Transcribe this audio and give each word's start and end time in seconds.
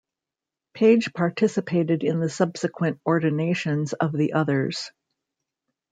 Page 0.73 1.13
participated 1.13 2.03
in 2.03 2.19
the 2.19 2.27
subsequent 2.27 2.99
ordinations 3.05 3.93
of 3.93 4.11
the 4.13 4.33
others. 4.33 4.89